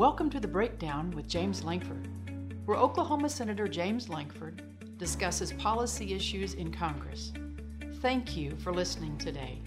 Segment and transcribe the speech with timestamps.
[0.00, 2.08] Welcome to the Breakdown with James Lankford,
[2.64, 4.62] where Oklahoma Senator James Lankford
[4.96, 7.34] discusses policy issues in Congress.
[8.00, 9.60] Thank you for listening today.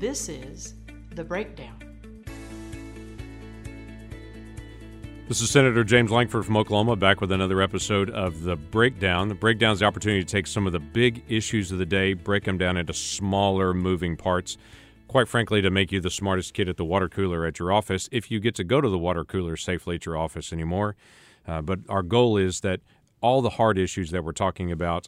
[0.00, 0.72] This is
[1.10, 1.76] The Breakdown.
[5.28, 9.28] This is Senator James Lankford from Oklahoma back with another episode of The Breakdown.
[9.28, 12.14] The Breakdown is the opportunity to take some of the big issues of the day,
[12.14, 14.56] break them down into smaller moving parts.
[15.14, 18.08] Quite frankly, to make you the smartest kid at the water cooler at your office,
[18.10, 20.96] if you get to go to the water cooler safely at your office anymore.
[21.46, 22.80] Uh, but our goal is that
[23.20, 25.06] all the hard issues that we're talking about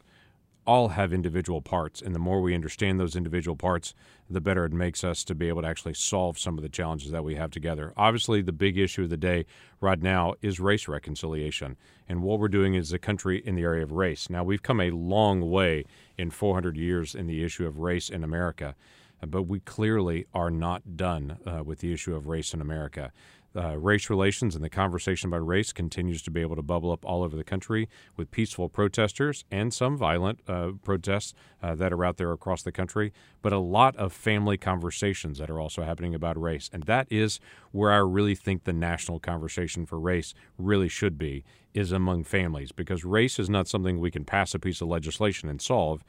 [0.65, 2.01] all have individual parts.
[2.01, 3.95] And the more we understand those individual parts,
[4.31, 7.11] the better it makes us to be able to actually solve some of the challenges
[7.11, 7.93] that we have together.
[7.97, 9.45] Obviously, the big issue of the day
[9.81, 11.77] right now is race reconciliation.
[12.09, 14.31] And what we're doing as a country in the area of race.
[14.31, 15.85] Now, we've come a long way
[16.17, 18.77] in 400 years in the issue of race in America.
[19.25, 23.13] But we clearly are not done uh, with the issue of race in America
[23.57, 27.05] uh, race relations and the conversation about race continues to be able to bubble up
[27.05, 32.05] all over the country with peaceful protesters and some violent uh, protests uh, that are
[32.05, 36.15] out there across the country, but a lot of family conversations that are also happening
[36.15, 36.69] about race.
[36.73, 37.41] And that is
[37.73, 42.73] where I really think the national conversation for race really should be is among families
[42.73, 46.03] because race is not something we can pass a piece of legislation and solve.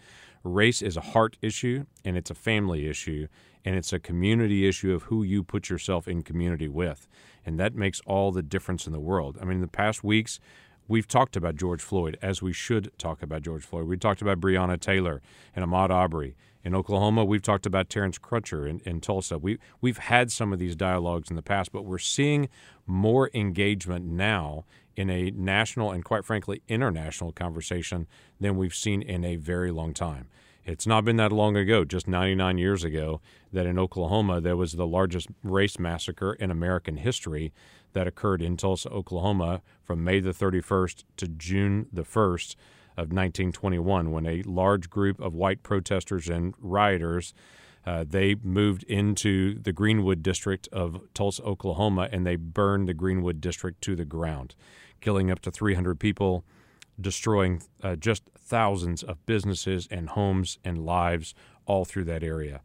[0.44, 3.28] Race is a heart issue and it's a family issue
[3.68, 7.06] and it's a community issue of who you put yourself in community with.
[7.46, 9.38] And that makes all the difference in the world.
[9.42, 10.40] I mean, in the past weeks,
[10.88, 13.86] we've talked about George Floyd as we should talk about George Floyd.
[13.88, 15.22] We talked about Breonna Taylor
[15.54, 16.38] and Ahmaud Arbery.
[16.64, 19.38] In Oklahoma, we've talked about Terrence Crutcher in, in Tulsa.
[19.38, 22.48] We, we've had some of these dialogues in the past, but we're seeing
[22.86, 24.64] more engagement now
[24.95, 28.08] in a national and, quite frankly, international conversation
[28.40, 30.30] than we've seen in a very long time.
[30.68, 33.22] It's not been that long ago, just 99 years ago,
[33.54, 37.54] that in Oklahoma there was the largest race massacre in American history
[37.94, 42.56] that occurred in Tulsa, Oklahoma from May the 31st to June the 1st
[42.98, 47.33] of 1921 when a large group of white protesters and rioters
[47.86, 53.39] uh, they moved into the Greenwood district of Tulsa, Oklahoma, and they burned the Greenwood
[53.39, 54.54] district to the ground,
[55.00, 56.44] killing up to 300 people,
[56.99, 61.33] destroying uh, just thousands of businesses and homes and lives
[61.65, 62.61] all through that area.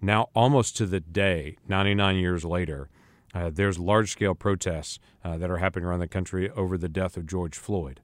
[0.00, 2.88] Now, almost to the day, 99 years later,
[3.34, 7.16] uh, there's large scale protests uh, that are happening around the country over the death
[7.16, 8.00] of George Floyd.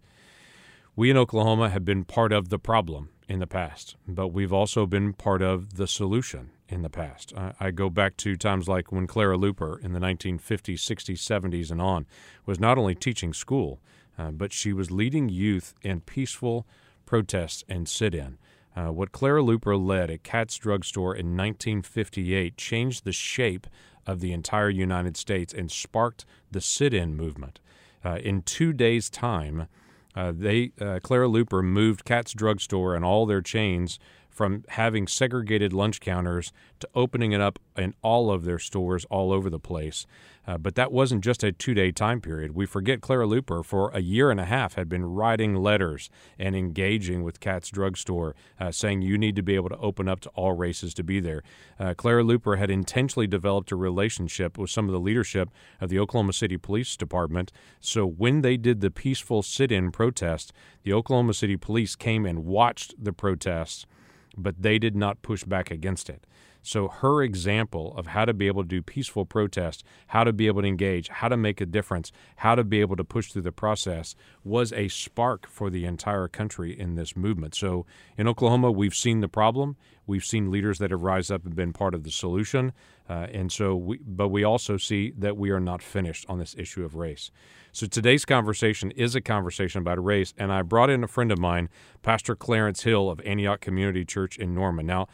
[0.94, 4.84] We in Oklahoma have been part of the problem in the past, but we've also
[4.84, 7.32] been part of the solution in the past.
[7.34, 11.70] I, I go back to times like when Clara Luper in the 1950s, 60s, 70s,
[11.70, 12.06] and on
[12.44, 13.80] was not only teaching school,
[14.18, 16.66] uh, but she was leading youth in peaceful
[17.06, 18.38] protests and sit in.
[18.74, 23.66] Uh, what Clara Luper led at Katz Drugstore in 1958 changed the shape
[24.06, 27.60] of the entire United States and sparked the sit in movement.
[28.04, 29.68] Uh, in two days' time,
[30.14, 33.98] uh, they uh, Clara Luper moved Katz Drugstore and all their chains
[34.28, 39.32] from having segregated lunch counters to opening it up in all of their stores all
[39.32, 40.06] over the place.
[40.46, 42.54] Uh, but that wasn't just a two day time period.
[42.54, 46.56] We forget Clara Luper for a year and a half had been writing letters and
[46.56, 50.28] engaging with Katz Drugstore, uh, saying you need to be able to open up to
[50.30, 51.42] all races to be there.
[51.78, 55.48] Uh, Clara Luper had intentionally developed a relationship with some of the leadership
[55.80, 57.52] of the Oklahoma City Police Department.
[57.80, 62.44] So when they did the peaceful sit in protest, the Oklahoma City Police came and
[62.44, 63.86] watched the protests
[64.36, 66.26] but they did not push back against it.
[66.62, 70.46] So her example of how to be able to do peaceful protest, how to be
[70.46, 73.42] able to engage, how to make a difference, how to be able to push through
[73.42, 74.14] the process
[74.44, 77.54] was a spark for the entire country in this movement.
[77.54, 77.84] So
[78.16, 79.76] in Oklahoma, we've seen the problem.
[80.06, 82.72] We've seen leaders that have rise up and been part of the solution.
[83.08, 86.54] Uh, and so we, but we also see that we are not finished on this
[86.56, 87.30] issue of race.
[87.72, 91.38] So today's conversation is a conversation about race, and I brought in a friend of
[91.38, 91.68] mine,
[92.02, 94.86] Pastor Clarence Hill of Antioch Community Church in Norman.
[94.86, 95.08] Now,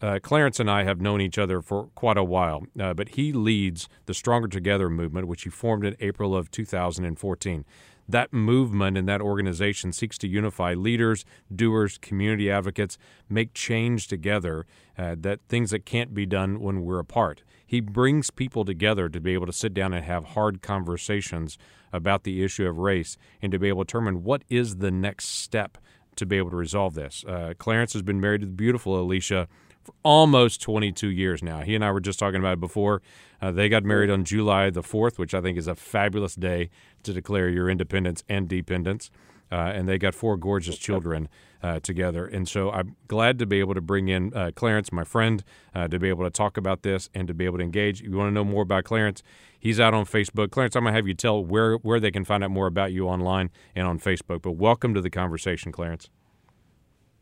[0.00, 3.32] uh, Clarence and I have known each other for quite a while, uh, but he
[3.32, 7.64] leads the Stronger Together movement, which he formed in April of 2014.
[8.10, 12.96] That movement and that organization seeks to unify leaders, doers, community advocates,
[13.28, 14.66] make change together,
[14.96, 17.42] uh, that things that can't be done when we're apart.
[17.66, 21.58] He brings people together to be able to sit down and have hard conversations
[21.92, 25.26] about the issue of race and to be able to determine what is the next
[25.26, 25.76] step
[26.16, 27.24] to be able to resolve this.
[27.28, 29.48] Uh, Clarence has been married to the beautiful Alicia
[29.88, 31.60] for almost 22 years now.
[31.62, 33.00] He and I were just talking about it before.
[33.40, 36.68] Uh, they got married on July the 4th, which I think is a fabulous day
[37.04, 39.10] to declare your independence and dependence.
[39.50, 41.28] uh, and they got four gorgeous children
[41.62, 42.26] uh, together.
[42.26, 45.42] And so I'm glad to be able to bring in uh, Clarence, my friend,
[45.74, 48.00] uh, to be able to talk about this and to be able to engage.
[48.00, 49.22] If you want to know more about Clarence,
[49.58, 50.50] he's out on Facebook.
[50.50, 52.92] Clarence, I'm going to have you tell where, where they can find out more about
[52.92, 54.42] you online and on Facebook.
[54.42, 56.10] But welcome to the conversation, Clarence.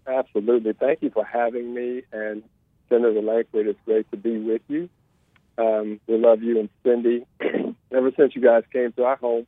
[0.07, 0.73] Absolutely.
[0.73, 2.03] Thank you for having me.
[2.13, 2.43] And
[2.89, 4.89] Senator Lankford, it's great to be with you.
[5.59, 7.27] Um, we love you and Cindy.
[7.93, 9.47] Ever since you guys came to our home,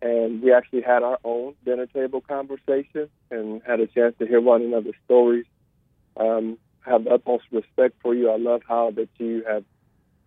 [0.00, 4.40] and we actually had our own dinner table conversation and had a chance to hear
[4.40, 5.44] one another's stories.
[6.16, 6.56] Um,
[6.86, 8.30] I have the utmost respect for you.
[8.30, 9.64] I love how that you have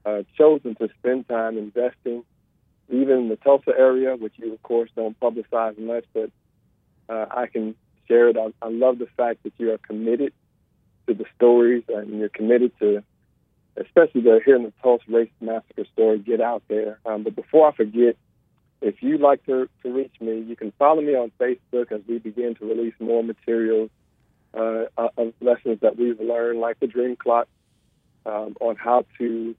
[0.06, 2.24] uh, chosen to spend time investing,
[2.89, 6.30] even in the Tulsa area, which you of course don't publicize much, but
[7.10, 7.75] uh, I can
[8.07, 8.38] share it.
[8.38, 10.33] I, I love the fact that you are committed
[11.11, 13.03] to the stories and you're committed to,
[13.77, 16.99] especially the hearing the Tulsa race massacre story, get out there.
[17.05, 18.15] Um, but before I forget,
[18.81, 22.17] if you'd like to, to reach me, you can follow me on Facebook as we
[22.17, 23.89] begin to release more materials
[24.53, 27.47] uh, of lessons that we've learned, like the Dream Clock,
[28.25, 29.55] um, on how to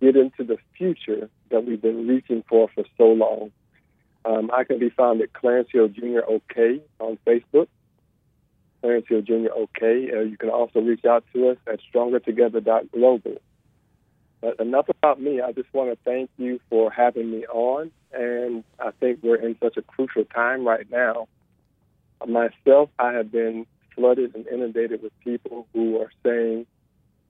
[0.00, 3.50] get into the future that we've been reaching for for so long.
[4.24, 6.20] Um, I can be found at Clarence Hill Jr.
[6.26, 7.68] OK on Facebook.
[8.84, 9.50] Clarence Jr.
[9.56, 10.10] OK.
[10.12, 13.36] Uh, you can also reach out to us at strongertogether.global.
[14.42, 15.40] But enough about me.
[15.40, 17.90] I just want to thank you for having me on.
[18.12, 21.28] And I think we're in such a crucial time right now.
[22.26, 23.64] Myself, I have been
[23.94, 26.66] flooded and inundated with people who are saying,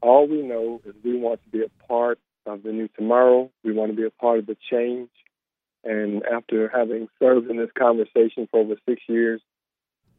[0.00, 3.48] all we know is we want to be a part of the new tomorrow.
[3.62, 5.10] We want to be a part of the change.
[5.84, 9.40] And after having served in this conversation for over six years,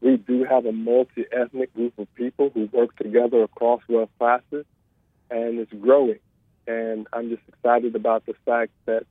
[0.01, 4.65] we do have a multi ethnic group of people who work together across wealth classes,
[5.30, 6.19] and it's growing.
[6.68, 9.06] And I'm just excited about the fact that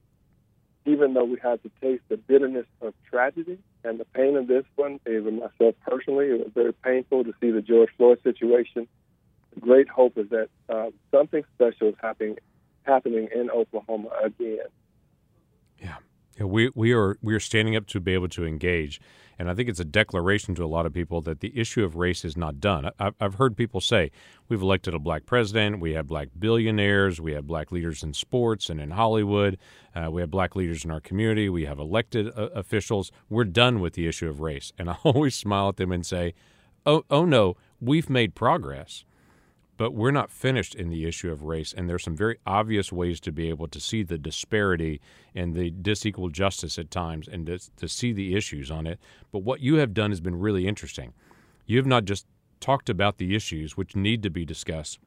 [0.86, 4.64] even though we had to taste the bitterness of tragedy and the pain of this
[4.76, 8.86] one, even myself personally, it was very painful to see the George Floyd situation.
[9.54, 12.38] The great hope is that uh, something special is happening
[12.82, 14.66] happening in Oklahoma again.
[16.38, 16.44] Yeah.
[16.44, 19.00] We, we are we are standing up to be able to engage,
[19.38, 21.96] and I think it's a declaration to a lot of people that the issue of
[21.96, 22.90] race is not done.
[22.98, 24.10] I, I've heard people say
[24.48, 28.68] we've elected a black president, we have black billionaires, we have black leaders in sports
[28.68, 29.58] and in Hollywood,
[29.94, 33.12] uh, we have black leaders in our community, we have elected uh, officials.
[33.28, 36.34] We're done with the issue of race, and I always smile at them and say,
[36.86, 39.04] "Oh, oh no, we've made progress."
[39.76, 41.72] But we're not finished in the issue of race.
[41.76, 45.00] And there's some very obvious ways to be able to see the disparity
[45.34, 49.00] and the disequal justice at times and to, to see the issues on it.
[49.32, 51.12] But what you have done has been really interesting.
[51.66, 52.26] You have not just
[52.60, 54.98] talked about the issues which need to be discussed,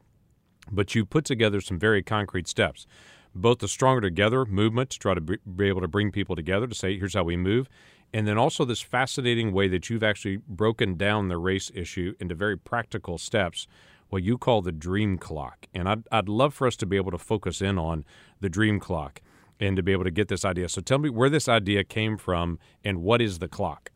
[0.69, 2.85] but you put together some very concrete steps.
[3.33, 6.75] Both the Stronger Together movement to try to be able to bring people together to
[6.75, 7.69] say, here's how we move.
[8.13, 12.35] And then also this fascinating way that you've actually broken down the race issue into
[12.35, 13.67] very practical steps
[14.09, 15.67] what you call the dream clock.
[15.73, 18.05] And I'd, I'd love for us to be able to focus in on
[18.39, 19.21] the dream clock
[19.59, 20.69] and to be able to get this idea.
[20.69, 23.91] So tell me where this idea came from and what is the clock?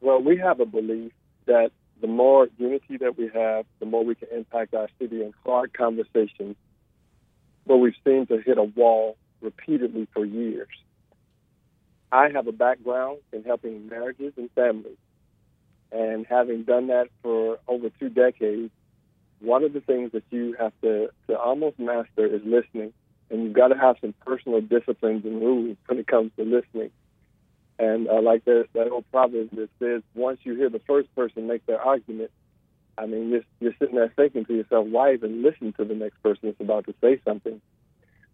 [0.00, 1.12] Well, we have a belief
[1.46, 1.70] that
[2.00, 5.72] the more unity that we have, the more we can impact our city and hard
[5.72, 6.56] conversations
[7.64, 10.68] where we've seemed to hit a wall repeatedly for years.
[12.12, 14.96] I have a background in helping marriages and families
[15.92, 18.70] and having done that for over two decades,
[19.40, 22.92] one of the things that you have to, to almost master is listening.
[23.30, 26.90] And you've got to have some personal disciplines and rules when it comes to listening.
[27.78, 31.46] And uh, like that, that old proverb that says, once you hear the first person
[31.46, 32.30] make their argument,
[32.96, 36.22] I mean, you're, you're sitting there thinking to yourself, why even listen to the next
[36.22, 37.60] person that's about to say something?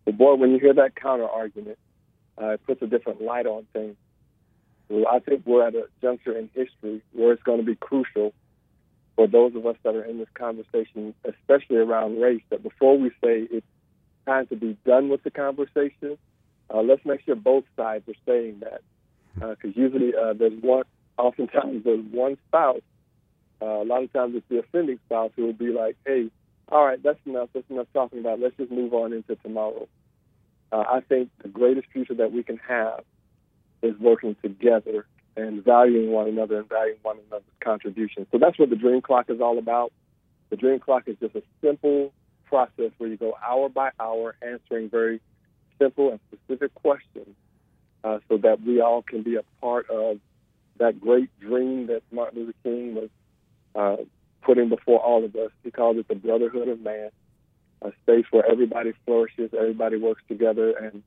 [0.04, 1.78] But boy, when you hear that counter argument,
[2.40, 3.96] uh, it puts a different light on things.
[4.90, 8.32] I think we're at a juncture in history where it's going to be crucial
[9.16, 13.10] for those of us that are in this conversation, especially around race, that before we
[13.22, 13.66] say it's
[14.26, 16.18] time to be done with the conversation,
[16.72, 18.82] uh, let's make sure both sides are saying that.
[19.34, 20.84] Because uh, usually uh, there's one,
[21.18, 22.82] oftentimes there's one spouse,
[23.62, 26.28] uh, a lot of times it's the offending spouse who will be like, hey,
[26.68, 27.50] all right, that's enough.
[27.52, 28.40] That's enough talking about.
[28.40, 29.86] Let's just move on into tomorrow.
[30.72, 33.04] Uh, I think the greatest future that we can have
[33.82, 38.26] is working together and valuing one another and valuing one another's contributions.
[38.32, 39.92] So that's what the Dream Clock is all about.
[40.50, 42.12] The Dream Clock is just a simple
[42.44, 45.20] process where you go hour by hour answering very
[45.78, 47.34] simple and specific questions
[48.04, 50.18] uh, so that we all can be a part of
[50.78, 53.08] that great dream that Martin Luther King was
[53.74, 53.96] uh,
[54.42, 55.50] putting before all of us.
[55.62, 57.10] He called it the brotherhood of man,
[57.80, 61.02] a space where everybody flourishes, everybody works together, and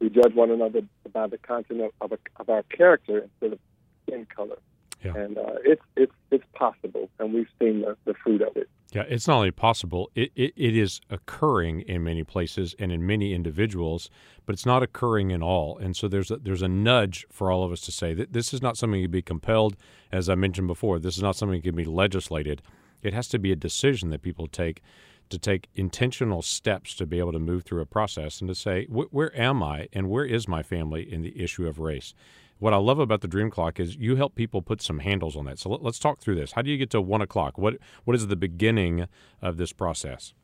[0.00, 3.58] we judge one another by the content of, a, of our character instead of
[4.06, 4.58] skin color.
[5.04, 5.14] Yeah.
[5.14, 8.68] And uh, it's it's it's possible, and we've seen the, the fruit of it.
[8.90, 13.06] Yeah, it's not only possible; it, it, it is occurring in many places and in
[13.06, 14.10] many individuals,
[14.44, 15.78] but it's not occurring in all.
[15.78, 18.52] And so there's a, there's a nudge for all of us to say that this
[18.52, 19.76] is not something to be compelled.
[20.10, 22.60] As I mentioned before, this is not something that can be legislated.
[23.00, 24.82] It has to be a decision that people take
[25.30, 28.86] to take intentional steps to be able to move through a process and to say,
[28.86, 32.14] where am I and where is my family in the issue of race?
[32.58, 35.44] What I love about the Dream Clock is you help people put some handles on
[35.44, 35.60] that.
[35.60, 36.52] So let, us talk through this.
[36.52, 37.56] How do you get to one o'clock?
[37.56, 39.06] What what is the beginning
[39.40, 40.34] of this process?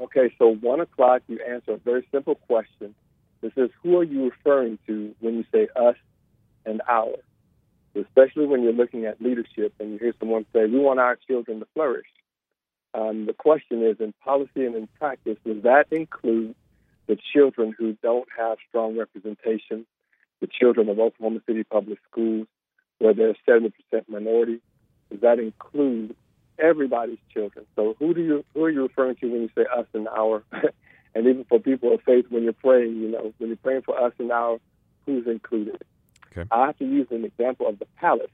[0.00, 2.94] Okay, so one o'clock, you answer a very simple question.
[3.42, 5.96] This is who are you referring to when you say us
[6.64, 7.16] and our?
[7.94, 11.60] Especially when you're looking at leadership and you hear someone say, "We want our children
[11.60, 12.08] to flourish."
[12.94, 16.54] Um, the question is, in policy and in practice, does that include
[17.06, 19.84] the children who don't have strong representation
[20.44, 22.46] the children of Oklahoma City Public Schools,
[22.98, 23.72] where they're 70%
[24.08, 24.60] minority.
[25.10, 26.14] Does that include
[26.58, 27.64] everybody's children?
[27.76, 30.44] So who do you who are you referring to when you say us and our?
[31.14, 33.98] and even for people of faith, when you're praying, you know, when you're praying for
[33.98, 34.58] us and our,
[35.06, 35.82] who's included?
[36.36, 36.46] Okay.
[36.50, 38.30] I have to use an example of the palace.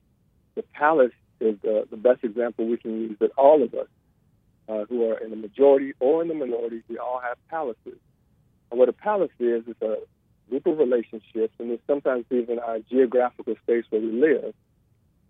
[0.54, 3.86] The palace is the, the best example we can use that all of us
[4.70, 7.98] uh, who are in the majority or in the minority, we all have palaces.
[8.70, 9.96] And what a palace is, is a
[10.48, 14.54] group of relationships, and it's sometimes even our geographical space where we live,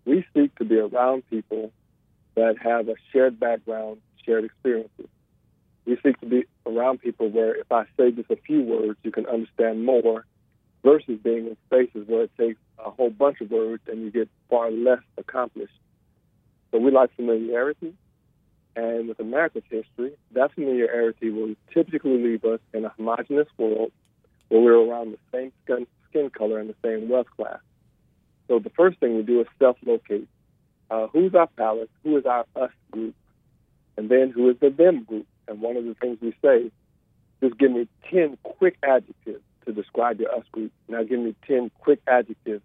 [0.05, 1.71] we seek to be around people
[2.35, 5.07] that have a shared background, shared experiences.
[5.85, 9.11] We seek to be around people where if I say just a few words, you
[9.11, 10.25] can understand more
[10.83, 14.29] versus being in spaces where it takes a whole bunch of words and you get
[14.49, 15.73] far less accomplished.
[16.71, 17.93] So we like familiarity.
[18.75, 23.91] And with America's history, that familiarity will typically leave us in a homogenous world
[24.49, 27.59] where we're around the same skin, skin color and the same wealth class.
[28.47, 30.27] So the first thing we do is self-locate.
[30.89, 31.89] Uh, who's our palace?
[32.03, 33.15] Who is our us group?
[33.97, 35.27] And then who is the them group?
[35.47, 36.71] And one of the things we say
[37.41, 40.71] is give me 10 quick adjectives to describe your us group.
[40.87, 42.63] Now give me 10 quick adjectives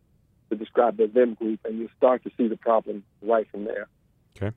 [0.50, 3.88] to describe the them group, and you start to see the problem right from there.
[4.36, 4.54] Okay.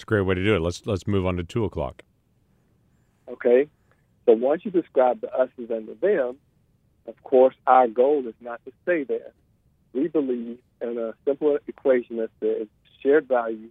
[0.00, 0.60] It's a great way to do it.
[0.60, 2.00] Let's let's move on to two o'clock.
[3.28, 3.68] Okay.
[4.24, 6.36] So once you describe the us's and the them,
[7.06, 9.32] of course, our goal is not to stay there.
[9.92, 12.66] We believe in a simple equation that says
[13.02, 13.68] shared value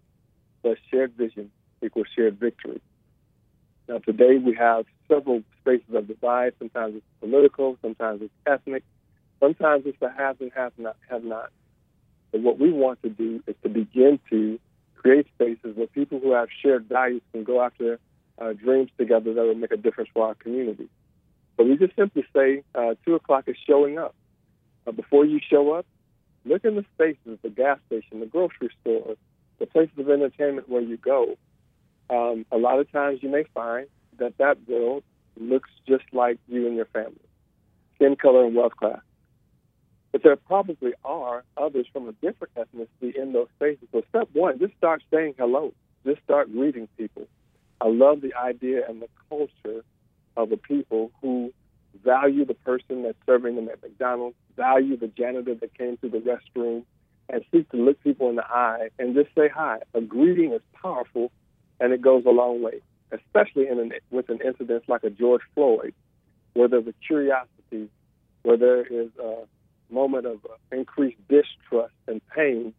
[0.62, 1.50] plus shared vision
[1.84, 2.80] equals shared victory.
[3.88, 6.54] Now, today we have several spaces of divide.
[6.60, 8.84] Sometimes it's political, sometimes it's ethnic,
[9.40, 10.96] sometimes it's the have and have not.
[11.10, 11.50] Have not.
[12.32, 14.60] But what we want to do is to begin to
[15.00, 18.00] create spaces where people who have shared values can go after
[18.38, 20.90] uh, dreams together that will make a difference for our community.
[21.58, 24.16] But we just simply say uh, 2 o'clock is showing up.
[24.86, 25.86] Uh, before you show up,
[26.46, 29.16] look in the spaces, the gas station, the grocery store,
[29.60, 31.38] the places of entertainment where you go.
[32.10, 33.88] Um, a lot of times you may find
[34.18, 35.04] that that world
[35.40, 37.20] looks just like you and your family,
[37.96, 39.02] skin color and wealth class.
[40.12, 43.88] But there probably are others from a different ethnicity in those spaces.
[43.92, 45.74] So step one, just start saying hello.
[46.06, 47.28] Just start greeting people.
[47.82, 49.84] I love the idea and the culture
[50.36, 51.54] of a people who
[52.04, 56.20] value the person that's serving them at McDonald's, value the janitor that came to the
[56.20, 56.84] restroom,
[57.30, 59.80] and seek to look people in the eye and just say hi.
[59.94, 61.32] A greeting is powerful,
[61.80, 65.42] and it goes a long way, especially in an, with an incident like a George
[65.54, 65.94] Floyd,
[66.54, 67.90] where there's a curiosity,
[68.44, 69.44] where there is a
[69.92, 72.74] moment of uh, increased distrust and pain.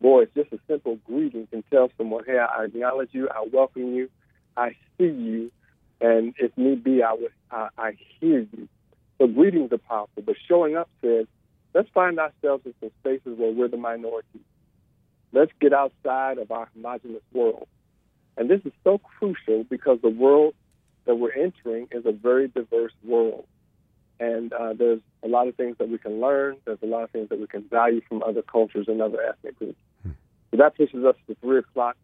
[0.00, 3.94] Boy, it's just a simple greeting can tell someone, hey, I acknowledge you, I welcome
[3.94, 4.10] you,
[4.56, 5.50] I see you,
[6.00, 8.68] and if need be, I would I, I hear you.
[9.18, 11.26] So greetings are powerful, but showing up says,
[11.72, 14.40] let's find ourselves in some spaces where we're the minority.
[15.32, 17.66] Let's get outside of our homogenous world.
[18.36, 20.54] And this is so crucial because the world
[21.06, 23.46] that we're entering is a very diverse world.
[24.20, 26.56] And uh, there's a lot of things that we can learn.
[26.64, 29.58] There's a lot of things that we can value from other cultures and other ethnic
[29.58, 29.78] groups.
[30.02, 30.10] Hmm.
[30.50, 31.96] So that pushes us to 3 o'clock,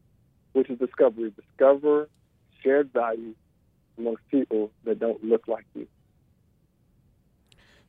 [0.52, 1.32] which is discovery.
[1.36, 2.08] Discover
[2.62, 3.36] shared values
[3.96, 5.86] amongst people that don't look like you.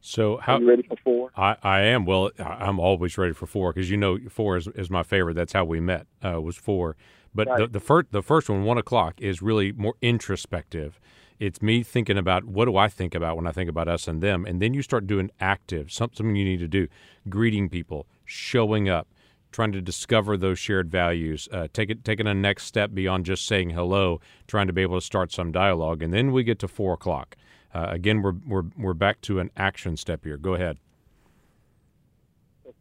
[0.01, 1.32] So how Are you ready for four?
[1.38, 2.06] I, I am.
[2.06, 5.36] Well, I'm always ready for four because you know four is, is my favorite.
[5.36, 6.08] That's how we met.
[6.25, 6.96] Uh, was four,
[7.36, 7.60] but right.
[7.60, 11.00] the, the first the first one, one o'clock, is really more introspective.
[11.41, 14.21] It's me thinking about what do I think about when I think about us and
[14.21, 16.88] them, and then you start doing active something you need to do,
[17.29, 19.07] greeting people, showing up,
[19.51, 23.48] trying to discover those shared values, uh, take it, taking a next step beyond just
[23.48, 26.67] saying hello, trying to be able to start some dialogue, and then we get to
[26.67, 27.36] four o'clock.
[27.74, 30.38] Uh, again, we're, we're we're back to an action step here.
[30.38, 30.77] Go ahead.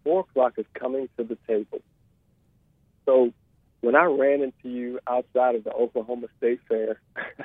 [0.05, 1.81] four o'clock is coming to the table.
[3.07, 3.33] So
[3.81, 7.01] when I ran into you outside of the Oklahoma State Fair,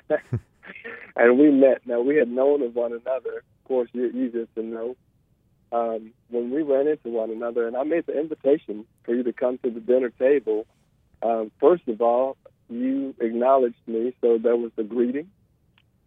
[1.15, 1.81] and we met.
[1.85, 3.37] Now we had known of one another.
[3.37, 4.95] Of course, you're easier to know.
[5.71, 9.33] Um, when we ran into one another, and I made the invitation for you to
[9.33, 10.65] come to the dinner table.
[11.21, 12.37] Um, first of all,
[12.69, 15.29] you acknowledged me, so there was the greeting,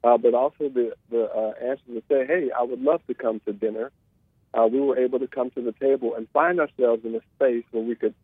[0.05, 3.41] uh, but also the the uh, answer to say, "Hey, I would love to come
[3.47, 3.91] to dinner."
[4.55, 7.65] Uh, we were able to come to the table and find ourselves in a space
[7.71, 8.15] where we could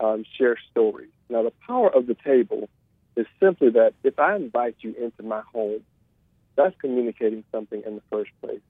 [0.00, 1.10] um, share stories.
[1.28, 2.70] Now, the power of the table
[3.16, 5.80] is simply that if I invite you into my home,
[6.56, 8.60] that's communicating something in the first place.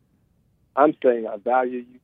[0.77, 2.01] I'm saying I value you.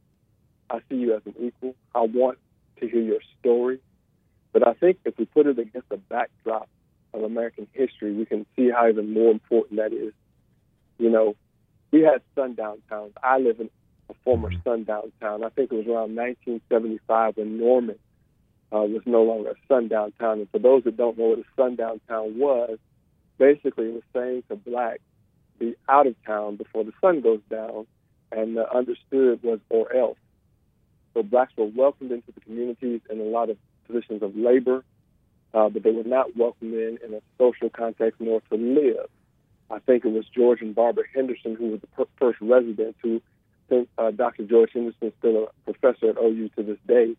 [0.68, 1.74] I see you as an equal.
[1.94, 2.38] I want
[2.80, 3.80] to hear your story.
[4.52, 6.68] But I think if we put it against the backdrop
[7.12, 10.12] of American history, we can see how even more important that is.
[10.98, 11.36] You know,
[11.90, 13.12] we had sundown towns.
[13.22, 13.70] I live in
[14.08, 14.68] a former mm-hmm.
[14.68, 15.44] sundown town.
[15.44, 17.98] I think it was around 1975 when Norman
[18.72, 20.38] uh, was no longer a sundown town.
[20.40, 22.78] And for those that don't know what a sundown town was,
[23.38, 25.00] basically it was saying to blacks,
[25.58, 27.86] be out of town before the sun goes down,
[28.32, 30.18] and understood was or else.
[31.14, 34.84] So blacks were welcomed into the communities in a lot of positions of labor,
[35.52, 39.08] uh, but they were not welcomed in in a social context nor to live.
[39.70, 43.20] I think it was George and Barbara Henderson who was the per- first residents who
[43.98, 44.44] uh, Dr.
[44.44, 47.14] George Henderson is still a professor at OU to this day.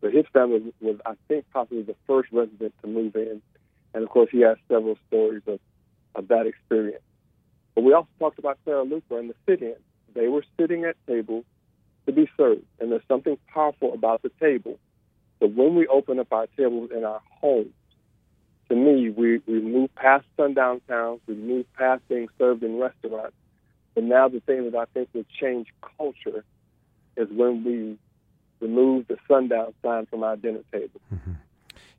[0.00, 3.40] But his family was, I think, possibly the first resident to move in.
[3.94, 5.58] And of course, he has several stories of,
[6.14, 7.02] of that experience.
[7.74, 9.76] But we also talked about Clara Luper and the sit-in.
[10.14, 11.44] They were sitting at tables
[12.06, 14.78] to be served, and there's something powerful about the table.
[15.40, 17.72] So when we open up our tables in our homes,
[18.68, 23.36] to me, we, we move past sundown towns, we move past being served in restaurants.
[23.94, 26.44] But now the thing that I think will change culture
[27.16, 27.98] is when we
[28.60, 31.00] remove the sundown sign from our dinner table.
[31.12, 31.32] Mm-hmm.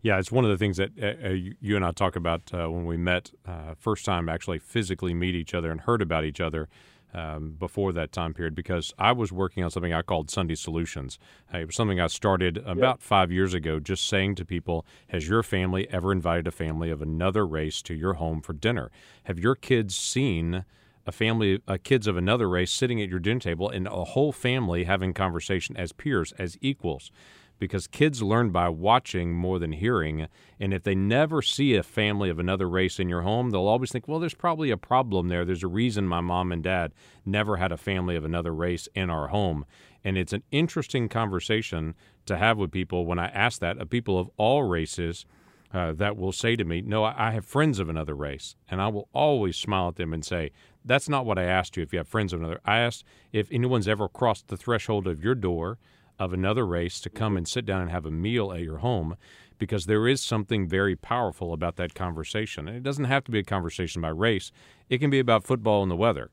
[0.02, 2.70] Yeah, it's one of the things that uh, uh you and I talk about uh,
[2.70, 6.42] when we met uh, first time, actually physically meet each other and heard about each
[6.42, 6.68] other.
[7.14, 11.18] Um, before that time period, because I was working on something I called Sunday Solutions.
[11.52, 15.28] Uh, it was something I started about five years ago, just saying to people, Has
[15.28, 18.92] your family ever invited a family of another race to your home for dinner?
[19.24, 20.66] Have your kids seen
[21.08, 24.34] a family, uh, kids of another race sitting at your dinner table, and a whole
[24.34, 27.12] family having conversation as peers, as equals.
[27.60, 30.28] Because kids learn by watching more than hearing.
[30.60, 33.92] And if they never see a family of another race in your home, they'll always
[33.92, 35.44] think, well, there's probably a problem there.
[35.44, 36.94] There's a reason my mom and dad
[37.26, 39.66] never had a family of another race in our home.
[40.04, 41.96] And it's an interesting conversation
[42.28, 45.26] to have with people when I ask that of people of all races
[45.74, 48.56] uh, that will say to me, No, I have friends of another race.
[48.70, 50.52] And I will always smile at them and say,
[50.86, 52.60] That's not what I asked you if you have friends of another.
[52.66, 55.78] I asked if anyone's ever crossed the threshold of your door
[56.20, 59.16] of another race to come and sit down and have a meal at your home
[59.60, 62.68] because there is something very powerful about that conversation.
[62.68, 64.52] And it doesn't have to be a conversation about race,
[64.90, 66.32] it can be about football and the weather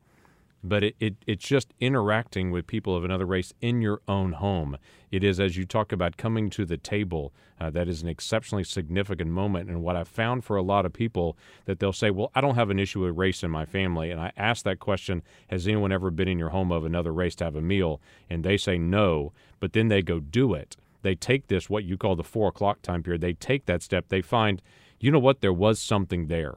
[0.65, 4.79] but it, it, it's just interacting with people of another race in your own home.
[5.13, 8.65] It is, as you talk about coming to the table, uh, that is an exceptionally
[8.65, 9.69] significant moment.
[9.69, 12.55] And what I've found for a lot of people that they'll say, Well, I don't
[12.55, 14.11] have an issue with race in my family.
[14.11, 17.35] And I ask that question, Has anyone ever been in your home of another race
[17.37, 18.01] to have a meal?
[18.31, 20.77] And they say no, but then they go do it.
[21.03, 24.07] They take this, what you call the four o'clock time period, they take that step.
[24.09, 24.63] They find,
[24.99, 26.57] you know what, there was something there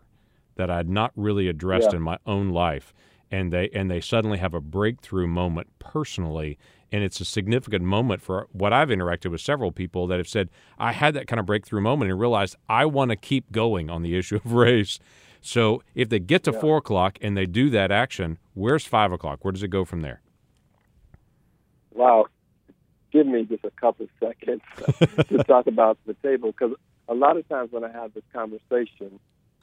[0.55, 1.97] that I had not really addressed yeah.
[1.97, 2.93] in my own life
[3.31, 6.57] and they and they suddenly have a breakthrough moment personally
[6.91, 10.49] and it's a significant moment for what I've interacted with several people that have said
[10.77, 14.03] I had that kind of breakthrough moment and realized I want to keep going on
[14.03, 14.99] the issue of race.
[15.41, 16.59] So if they get to yeah.
[16.59, 19.43] four o'clock and they do that action, where's five o'clock?
[19.43, 20.21] Where does it go from there?
[21.93, 22.27] Wow,
[23.11, 24.61] give me just a couple seconds
[25.29, 26.75] to talk about the table because
[27.07, 29.19] a lot of times when I have this conversation,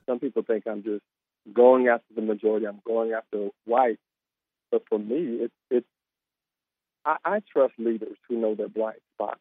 [0.07, 1.03] some people think I'm just
[1.53, 2.67] going after the majority.
[2.67, 3.99] I'm going after white.
[4.71, 5.87] But for me, it's it's
[7.05, 9.41] I, I trust leaders who know their blind spots.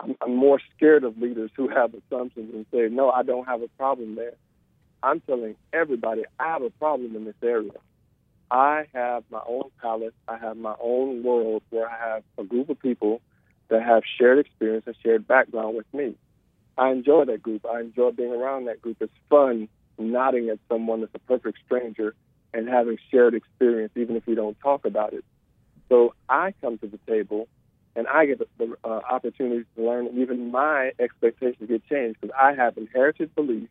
[0.00, 3.62] I'm, I'm more scared of leaders who have assumptions and say, "No, I don't have
[3.62, 4.34] a problem there."
[5.02, 7.72] I'm telling everybody I have a problem in this area.
[8.50, 10.12] I have my own palace.
[10.28, 13.20] I have my own world where I have a group of people
[13.68, 16.14] that have shared experience and shared background with me.
[16.76, 17.64] I enjoy that group.
[17.66, 18.98] I enjoy being around that group.
[19.00, 19.68] It's fun
[20.10, 22.14] nodding at someone that's a perfect stranger
[22.54, 25.24] and having shared experience, even if we don't talk about it.
[25.88, 27.48] So I come to the table
[27.94, 32.34] and I get the, uh, opportunity to learn, and even my expectations get changed because
[32.40, 33.70] I have inherited beliefs.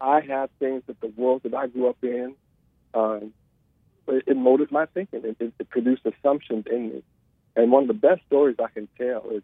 [0.00, 2.34] I have things that the world that I grew up in,
[2.94, 3.32] um,
[4.08, 5.20] it, it molded my thinking.
[5.24, 7.02] It, it, it produced assumptions in me.
[7.54, 9.42] And one of the best stories I can tell is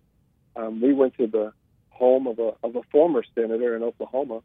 [0.56, 1.52] um, we went to the
[1.90, 4.40] home of a of a former senator in Oklahoma,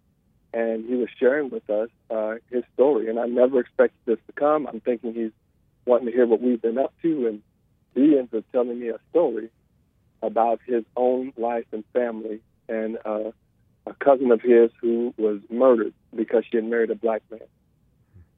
[0.53, 3.09] and he was sharing with us uh, his story.
[3.09, 4.67] And I never expected this to come.
[4.67, 5.31] I'm thinking he's
[5.85, 7.41] wanting to hear what we've been up to, and
[7.95, 9.49] he ends up telling me a story
[10.21, 13.31] about his own life and family and uh,
[13.85, 17.39] a cousin of his who was murdered because she had married a black man.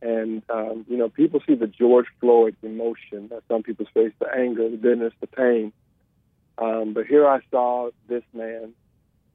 [0.02, 4.28] And um, you know, people see the George Floyd emotion that some people face, the
[4.36, 5.71] anger, the bitterness, the pain.
[6.58, 8.73] Um, but here I saw this man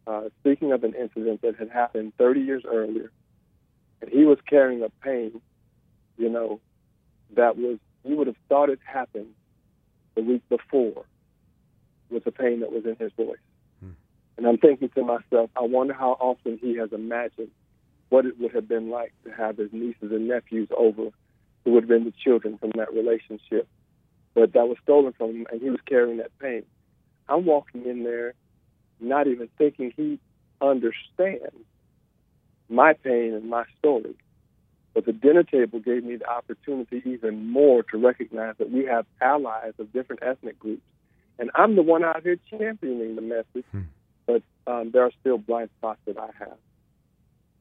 [0.09, 3.13] uh, speaking of an incident that had happened 30 years earlier,
[4.01, 5.41] and he was carrying a pain,
[6.17, 6.61] you know,
[7.37, 9.35] that was you would have thought it happened
[10.15, 11.05] the week before
[12.09, 13.37] with the pain that was in his voice.
[13.81, 13.91] Hmm.
[14.39, 17.51] And I'm thinking to myself, I wonder how often he has imagined
[18.09, 21.11] what it would have been like to have his nieces and nephews over
[21.65, 23.69] who would have been the children from that relationship.
[24.33, 26.63] But that was stolen from him, and he was carrying that pain.
[27.29, 28.33] I'm walking in there
[29.01, 30.19] not even thinking he
[30.61, 31.55] understands
[32.69, 34.15] my pain and my story.
[34.95, 39.07] But the dinner table gave me the opportunity even more to recognize that we have
[39.21, 40.83] allies of different ethnic groups.
[41.39, 43.83] And I'm the one out here championing the message, hmm.
[44.27, 46.57] but um, there are still blind spots that I have.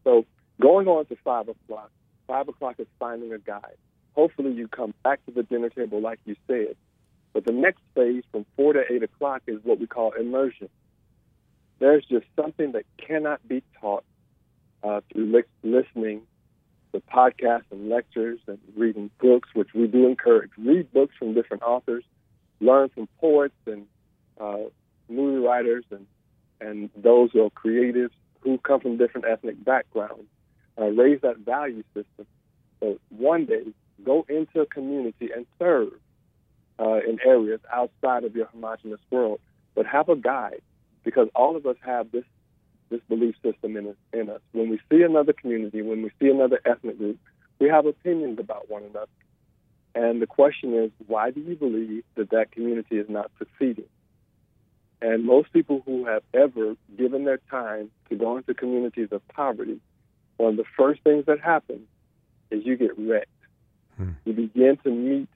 [0.03, 0.25] So
[0.59, 1.91] going on to 5 o'clock,
[2.27, 3.77] 5 o'clock is finding a guide.
[4.15, 6.75] Hopefully you come back to the dinner table like you said.
[7.33, 10.69] But the next phase from 4 to 8 o'clock is what we call immersion.
[11.79, 14.03] There's just something that cannot be taught
[14.83, 16.21] uh, through li- listening
[16.93, 20.51] to podcasts and lectures and reading books, which we do encourage.
[20.57, 22.03] Read books from different authors,
[22.59, 23.85] learn from poets and
[24.39, 24.57] uh,
[25.09, 26.07] movie writers and,
[26.59, 28.11] and those who are creatives
[28.41, 30.27] who come from different ethnic backgrounds.
[30.79, 32.25] Uh, raise that value system.
[32.79, 33.63] So one day,
[34.03, 35.89] go into a community and serve
[36.79, 39.39] uh, in areas outside of your homogenous world,
[39.75, 40.61] but have a guide
[41.07, 42.25] because all of us have this
[42.89, 44.41] this belief system in us, in us.
[44.51, 47.17] When we see another community, when we see another ethnic group,
[47.59, 49.07] we have opinions about one another.
[49.95, 53.87] And the question is, why do you believe that that community is not succeeding?
[55.01, 59.79] And most people who have ever given their time to go into communities of poverty,
[60.35, 61.87] one of the first things that happen
[62.51, 63.27] is you get wrecked.
[63.95, 64.11] Hmm.
[64.25, 65.29] You begin to meet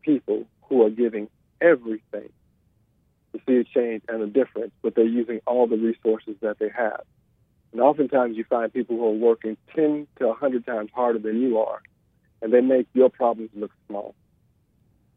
[0.00, 1.28] people who are giving
[1.60, 2.30] everything
[3.32, 6.68] to see a change and a difference, but they're using all the resources that they
[6.68, 7.02] have.
[7.72, 11.58] And oftentimes you find people who are working 10 to 100 times harder than you
[11.58, 11.82] are,
[12.40, 14.14] and they make your problems look small.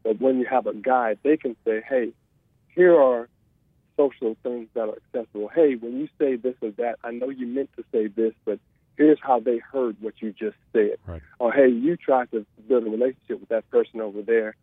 [0.02, 2.12] But when you have a guide, they can say, hey,
[2.74, 3.28] here are
[3.96, 5.48] social things that are accessible.
[5.48, 8.58] Hey, when you say this or that, I know you meant to say this, but
[8.96, 10.96] here's how they heard what you just said.
[11.06, 11.22] Right.
[11.38, 14.56] Or hey, you tried to build a relationship with that person over there,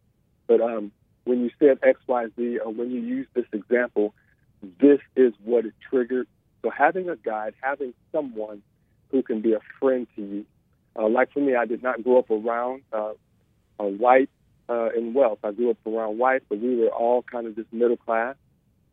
[0.47, 0.91] but um,
[1.25, 4.13] when you said X, Y, Z, or when you use this example,
[4.79, 6.27] this is what it triggered.
[6.61, 8.61] So having a guide, having someone
[9.11, 10.45] who can be a friend to you.
[10.95, 13.13] Uh, like for me, I did not grow up around uh,
[13.79, 14.29] a white
[14.67, 15.39] uh, in wealth.
[15.43, 18.35] I grew up around white, but we were all kind of just middle class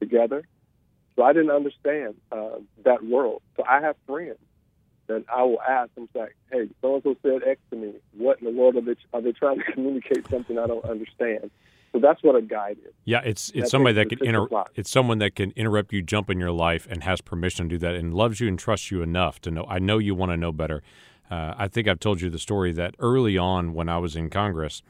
[0.01, 0.43] together.
[1.17, 3.43] So I didn't understand uh, that world.
[3.57, 4.39] So I have friends
[5.07, 7.95] that I will ask them, like, hey, so and so said X to me.
[8.17, 11.51] What in the world are they, are they trying to communicate something I don't understand?
[11.93, 12.93] So that's what a guide is.
[13.05, 16.39] Yeah, it's it's somebody that can inter- it's someone that can interrupt you, jump in
[16.39, 19.41] your life, and has permission to do that, and loves you and trusts you enough
[19.43, 19.65] to know.
[19.69, 20.83] I know you want to know better.
[21.31, 24.31] Uh, I think I've told you the story that early on when I was in
[24.31, 24.83] Congress,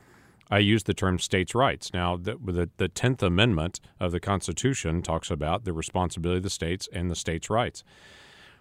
[0.50, 1.92] I used the term states' rights.
[1.92, 6.50] Now, the, the, the 10th Amendment of the Constitution talks about the responsibility of the
[6.50, 7.82] states and the states' rights.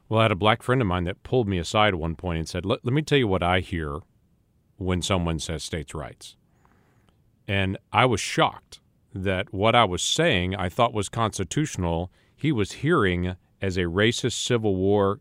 [0.08, 2.40] Well, I had a black friend of mine that pulled me aside at one point
[2.40, 4.00] and said, let, let me tell you what I hear
[4.78, 6.38] when someone says states' rights.
[7.48, 8.80] And I was shocked
[9.14, 14.46] that what I was saying I thought was constitutional, he was hearing as a racist
[14.46, 15.20] Civil War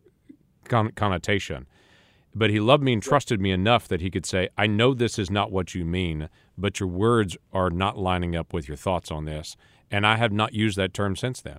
[0.65, 1.67] con- connotation.
[2.35, 5.19] But he loved me and trusted me enough that he could say, I know this
[5.19, 9.11] is not what you mean, but your words are not lining up with your thoughts
[9.11, 9.57] on this.
[9.91, 11.59] And I have not used that term since then.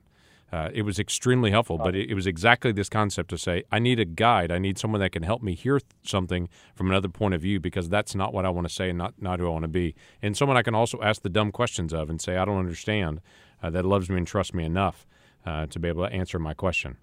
[0.52, 3.80] Uh, it was extremely helpful, but it, it, was exactly this concept to say, I
[3.80, 4.52] need a guide.
[4.52, 7.90] I need someone that can help me hear something from another point of view because
[7.90, 9.96] that's not what I want to say and not, not who I want to be.
[10.22, 13.22] And someone I can also ask the dumb questions of and say, I don't understand,
[13.62, 15.08] uh, that loves me and trusts me enough
[15.46, 16.98] uh, to be able to answer my question.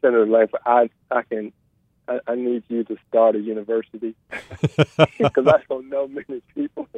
[0.00, 1.52] Senator Lankford, I, I can
[2.06, 4.14] I, I, need you to start a university
[5.18, 6.88] because I don't know many people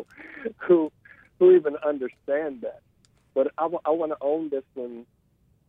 [0.58, 0.90] who
[1.38, 2.80] who even understand that.
[3.36, 5.06] But I, w- I want to own this one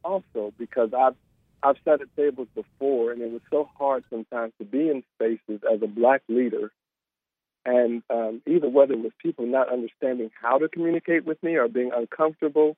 [0.03, 1.17] also because I've
[1.63, 5.61] I've sat at tables before, and it was so hard sometimes to be in spaces
[5.71, 6.71] as a black leader
[7.65, 11.67] And um, either whether it was people not understanding how to communicate with me or
[11.67, 12.77] being uncomfortable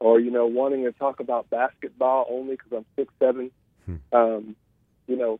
[0.00, 3.52] or, you know, wanting to talk about basketball only because I'm six seven,
[3.86, 3.96] hmm.
[4.12, 4.56] um,
[5.06, 5.38] you know,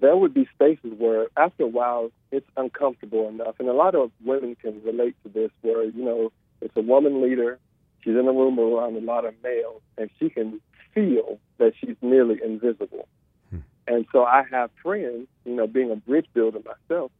[0.00, 3.54] there would be spaces where after a while it's uncomfortable enough.
[3.60, 7.22] And a lot of women can relate to this where, you know, it's a woman
[7.22, 7.60] leader,
[8.02, 10.60] she's in a room around a lot of males, and she can
[10.94, 13.08] feel that she's nearly invisible.
[13.50, 13.58] Hmm.
[13.86, 17.10] And so I have friends, you know, being a bridge builder myself,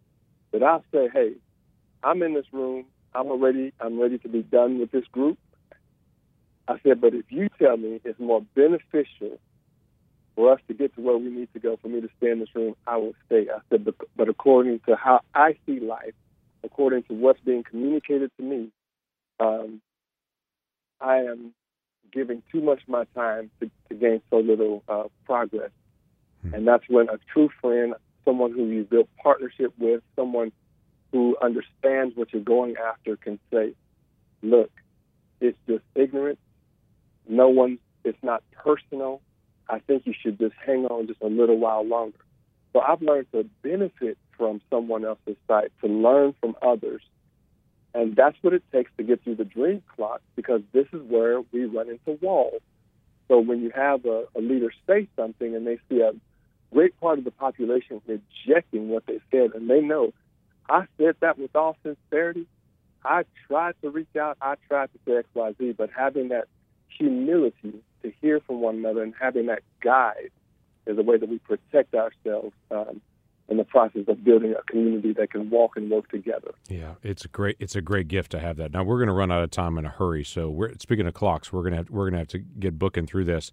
[0.52, 1.32] that I'll say, hey,
[2.02, 2.84] I'm in this room.
[3.14, 3.72] I'm ready.
[3.80, 5.38] I'm ready to be done with this group.
[6.68, 9.38] I said, but if you tell me it's more beneficial
[10.34, 12.38] for us to get to where we need to go, for me to stay in
[12.38, 13.48] this room, I will stay.
[13.54, 16.14] I said, but, but according to how I see life,
[16.64, 18.68] according to what's being communicated to me,
[19.40, 19.80] um,
[21.02, 21.52] I am
[22.12, 25.70] giving too much of my time to, to gain so little uh, progress.
[26.42, 26.54] Hmm.
[26.54, 30.52] And that's when a true friend, someone who you build partnership with, someone
[31.10, 33.74] who understands what you're going after can say,
[34.42, 34.70] look,
[35.40, 36.38] it's just ignorance.
[37.28, 39.20] No one, it's not personal.
[39.68, 42.18] I think you should just hang on just a little while longer.
[42.72, 47.02] So I've learned to benefit from someone else's side, to learn from others.
[47.94, 51.40] And that's what it takes to get through the dream clock because this is where
[51.52, 52.62] we run into walls.
[53.28, 56.12] So when you have a, a leader say something and they see a
[56.72, 60.12] great part of the population rejecting what they said, and they know
[60.68, 62.46] I said that with all sincerity.
[63.04, 64.36] I tried to reach out.
[64.40, 66.46] I tried to say X, Y, Z, but having that
[66.88, 70.30] humility to hear from one another and having that guide
[70.86, 73.00] is a way that we protect ourselves um,
[73.48, 76.54] in the process of building a community that can walk and work together.
[76.68, 78.72] Yeah, it's a great it's a great gift to have that.
[78.72, 81.14] Now we're going to run out of time in a hurry, so we're speaking of
[81.14, 83.50] clocks, we're going to we're going to have to get booking through this.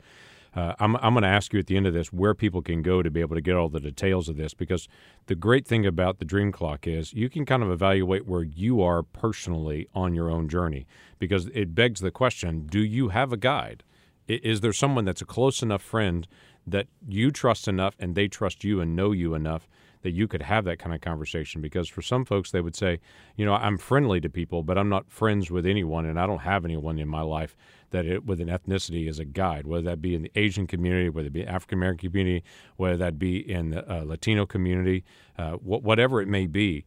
[0.56, 2.82] Uh, I'm, I'm going to ask you at the end of this where people can
[2.82, 4.88] go to be able to get all the details of this because
[5.28, 8.82] the great thing about the Dream Clock is you can kind of evaluate where you
[8.82, 10.88] are personally on your own journey
[11.20, 13.84] because it begs the question do you have a guide?
[14.28, 16.28] Is there someone that's a close enough friend
[16.66, 19.68] that you trust enough and they trust you and know you enough
[20.02, 23.00] that you could have that kind of conversation because for some folks they would say
[23.36, 26.40] you know i'm friendly to people but i'm not friends with anyone and i don't
[26.40, 27.56] have anyone in my life
[27.92, 31.10] that it, with an ethnicity as a guide whether that be in the asian community
[31.10, 32.44] whether it be african american community
[32.78, 35.04] whether that be in the uh, latino community
[35.38, 36.86] uh, wh- whatever it may be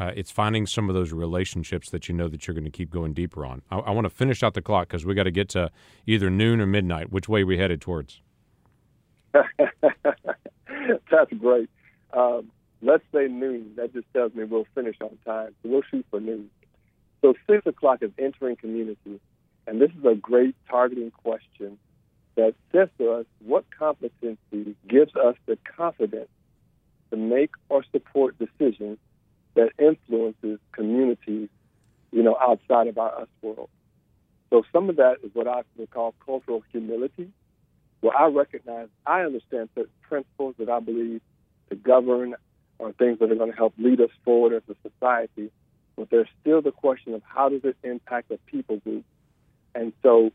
[0.00, 2.90] uh, it's finding some of those relationships that you know that you're going to keep
[2.90, 3.62] going deeper on.
[3.70, 5.70] I, I want to finish out the clock because we got to get to
[6.06, 7.12] either noon or midnight.
[7.12, 8.20] Which way we headed towards?
[9.32, 11.70] That's great.
[12.12, 12.50] Um,
[12.84, 13.72] let's say noon.
[13.76, 15.54] That just tells me we'll finish on time.
[15.62, 16.50] So we'll shoot for noon.
[17.22, 19.20] So six o'clock is entering community.
[19.66, 21.78] And this is a great targeting question
[22.36, 26.28] that says to us what competency gives us the confidence
[27.10, 28.98] to make or support decisions
[29.54, 31.48] that influences communities,
[32.12, 33.70] you know, outside of our us world.
[34.50, 37.30] So some of that is what I would call cultural humility,
[38.00, 41.22] where I recognize I understand certain principles that I believe
[41.70, 42.34] to govern
[42.78, 45.50] or things that are going to help lead us forward as a society.
[45.96, 49.04] But there's still the question of how does it impact a people group?
[49.74, 50.32] And so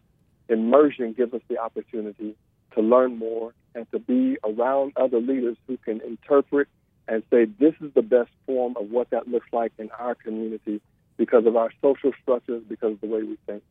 [0.47, 2.35] immersion gives us the opportunity
[2.75, 6.67] to learn more and to be around other leaders who can interpret
[7.07, 10.81] and say this is the best form of what that looks like in our community
[11.17, 13.63] because of our social structures, because of the way we think.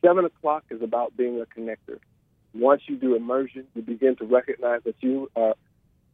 [0.00, 1.98] Seven o'clock is about being a connector.
[2.54, 5.54] Once you do immersion, you begin to recognize that you are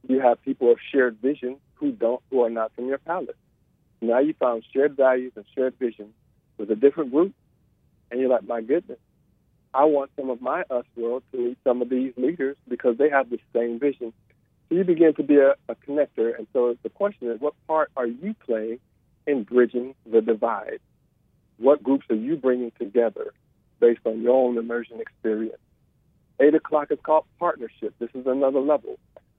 [0.07, 3.37] you have people of shared vision who don't who are not from your palace.
[4.01, 6.13] Now you found shared values and shared vision
[6.57, 7.33] with a different group,
[8.11, 8.99] and you're like, my goodness,
[9.75, 13.11] I want some of my us world to meet some of these leaders because they
[13.11, 14.13] have the same vision.
[14.69, 17.91] So you begin to be a, a connector, and so the question is, what part
[17.97, 18.81] are you playing
[19.27, 20.81] in bridging the divide?
[21.59, 23.33] What groups are you bringing together
[23.81, 25.59] based on your own immersion experience?
[26.41, 27.95] Eight o'clock is called partnership.
[27.99, 28.99] This is another level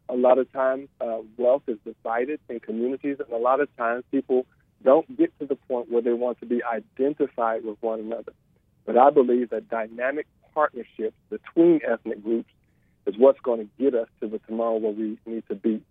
[0.09, 4.03] a lot of times uh, wealth is divided in communities, and a lot of times
[4.11, 4.45] people
[4.83, 8.33] don't get to the point where they want to be identified with one another.
[8.85, 12.49] But I believe that dynamic partnerships between ethnic groups
[13.05, 15.81] is what's going to get us to the tomorrow where we need to be,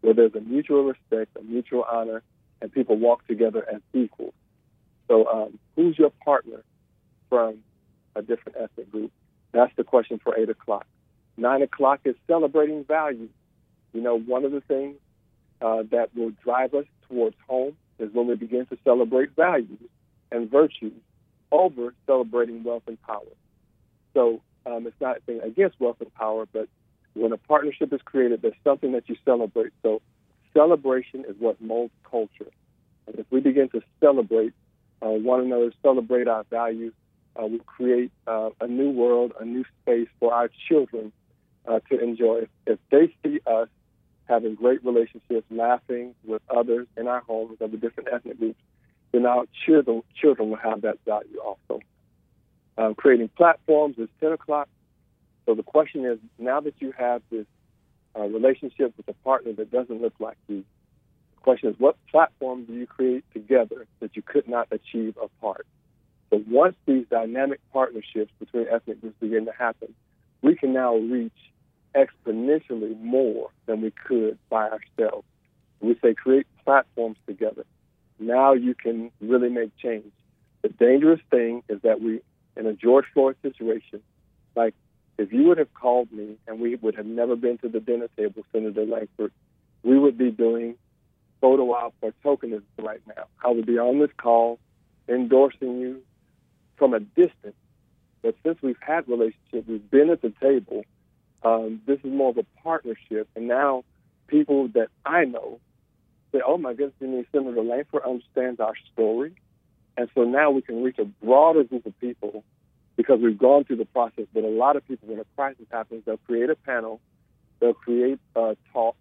[0.00, 2.22] where there's a mutual respect, a mutual honor,
[2.62, 4.34] and people walk together as equals.
[5.08, 6.62] So, um, who's your partner
[7.28, 7.58] from
[8.14, 9.12] a different ethnic group?
[9.52, 10.86] That's the question for 8 o'clock.
[11.36, 13.30] 9 o'clock is celebrating values.
[13.96, 14.96] You know, one of the things
[15.62, 19.80] uh, that will drive us towards home is when we begin to celebrate values
[20.30, 20.92] and virtues
[21.50, 23.22] over celebrating wealth and power.
[24.12, 26.68] So um, it's not against wealth and power, but
[27.14, 29.72] when a partnership is created, there's something that you celebrate.
[29.82, 30.02] So
[30.52, 32.50] celebration is what molds culture.
[33.06, 34.52] And if we begin to celebrate
[35.00, 36.92] uh, one another, celebrate our values,
[37.34, 41.12] uh, we create uh, a new world, a new space for our children
[41.66, 42.42] uh, to enjoy.
[42.42, 43.68] If, if they see us
[44.28, 48.58] having great relationships, laughing with others in our homes of the different ethnic groups,
[49.12, 51.80] then our children, children will have that value also.
[52.78, 54.68] Um, creating platforms is 10 o'clock.
[55.46, 57.46] So the question is now that you have this
[58.18, 60.64] uh, relationship with a partner that doesn't look like you,
[61.36, 65.66] the question is what platform do you create together that you could not achieve apart?
[66.30, 69.94] So once these dynamic partnerships between ethnic groups begin to happen,
[70.42, 71.32] we can now reach
[71.94, 75.26] exponentially more than we could by ourselves.
[75.80, 77.64] We say create platforms together.
[78.18, 80.12] Now you can really make change.
[80.62, 82.20] The dangerous thing is that we,
[82.56, 84.02] in a George Floyd situation,
[84.54, 84.74] like
[85.18, 88.08] if you would have called me and we would have never been to the dinner
[88.16, 89.32] table, Senator Lankford,
[89.82, 90.76] we would be doing
[91.40, 93.24] photo op or tokenism right now.
[93.44, 94.58] I would be on this call
[95.08, 96.02] endorsing you
[96.76, 97.54] from a distance.
[98.22, 100.84] But since we've had relationships, we've been at the table,
[101.46, 103.28] um, this is more of a partnership.
[103.36, 103.84] And now
[104.26, 105.60] people that I know
[106.32, 109.34] say, oh my goodness, mean Senator Lankford understands our story.
[109.96, 112.42] And so now we can reach a broader group of people
[112.96, 114.24] because we've gone through the process.
[114.34, 117.00] But a lot of people, when a crisis happens, they'll create a panel,
[117.60, 118.96] they'll create a talk,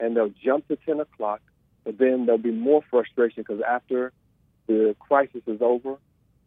[0.00, 1.42] and they'll jump to 10 o'clock.
[1.84, 4.12] But then there'll be more frustration because after
[4.66, 5.98] the crisis is over,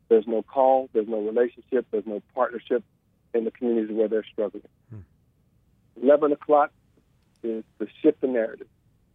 [0.10, 2.84] there's no call, there's no relationship, there's no partnership
[3.36, 4.64] in the communities where they're struggling.
[4.90, 5.02] Hmm.
[6.02, 6.72] 11 o'clock
[7.44, 8.68] is to shift the narrative.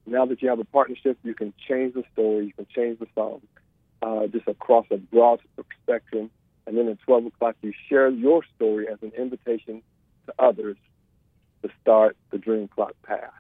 [0.06, 3.06] Now that you have a partnership, you can change the story, you can change the
[3.14, 3.40] song,
[4.02, 5.40] uh, just across a broad
[5.82, 6.30] spectrum.
[6.66, 9.82] And then at 12 o'clock, you share your story as an invitation
[10.26, 10.76] to others
[11.62, 13.32] to start the Dream Clock path.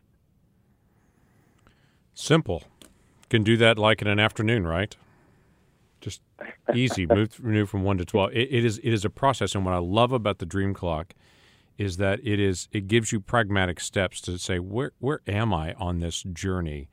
[2.14, 2.64] Simple.
[3.30, 4.94] Can do that like in an afternoon, right?
[6.00, 6.20] Just
[6.74, 7.06] easy.
[7.10, 8.32] move, move from one to twelve.
[8.32, 11.14] It, it is it is a process, and what I love about the Dream Clock
[11.82, 15.74] is that it is it gives you pragmatic steps to say where where am I
[15.74, 16.88] on this journey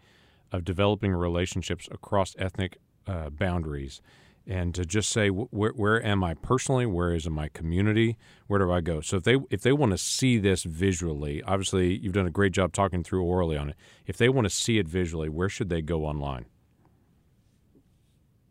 [0.52, 4.02] of developing relationships across ethnic uh, boundaries,
[4.48, 8.60] and to just say where where am I personally, where is in my community, where
[8.60, 9.00] do I go?
[9.00, 12.54] So if they if they want to see this visually, obviously you've done a great
[12.54, 13.76] job talking through orally on it.
[14.08, 16.46] If they want to see it visually, where should they go online?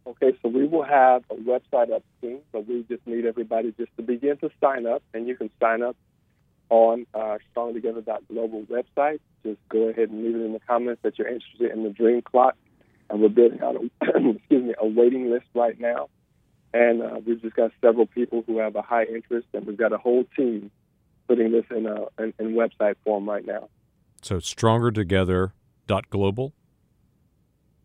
[0.07, 3.91] Okay, so we will have a website up soon, but we just need everybody just
[3.97, 5.97] to begin to sign up, and you can sign up
[6.71, 9.21] on our strongtogether.global website.
[9.45, 12.23] Just go ahead and leave it in the comments that you're interested in the Dream
[12.23, 12.57] Clock,
[13.09, 13.89] and we're building out a
[14.37, 16.09] excuse me a waiting list right now,
[16.75, 19.93] and uh, we've just got several people who have a high interest, and we've got
[19.93, 20.71] a whole team
[21.27, 23.69] putting this in a in, in website form right now.
[24.23, 26.53] So strongertogether.global.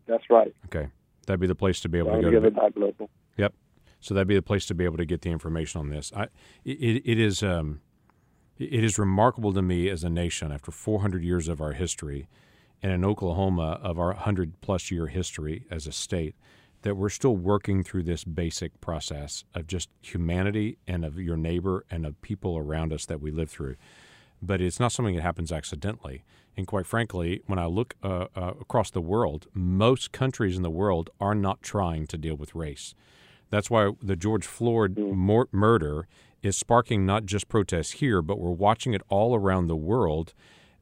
[0.06, 0.54] That's right.
[0.66, 0.88] Okay,
[1.26, 2.40] that'd be the place to be able to go.
[2.40, 2.70] to.
[2.70, 3.08] Global.
[3.36, 3.54] Yep.
[4.00, 6.12] So that'd be the place to be able to get the information on this.
[6.14, 6.24] I,
[6.64, 7.80] it, it is um,
[8.58, 12.28] it is remarkable to me as a nation, after 400 years of our history,
[12.82, 16.34] and in Oklahoma of our 100 plus year history as a state,
[16.82, 21.84] that we're still working through this basic process of just humanity and of your neighbor
[21.90, 23.74] and of people around us that we live through.
[24.42, 26.24] But it's not something that happens accidentally.
[26.56, 30.70] And quite frankly, when I look uh, uh, across the world, most countries in the
[30.70, 32.94] world are not trying to deal with race.
[33.50, 35.48] That's why the George Floyd mm.
[35.52, 36.06] murder
[36.44, 40.34] is sparking not just protests here, but we're watching it all around the world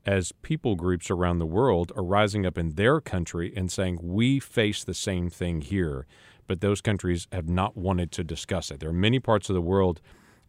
[0.05, 4.41] as people groups around the world are rising up in their country and saying, We
[4.41, 6.07] face the same thing here.
[6.49, 8.81] But those countries have not wanted to discuss it.
[8.81, 10.01] There are many parts of the world